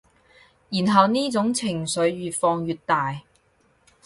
[0.71, 3.21] 然後呢種情緒越放越大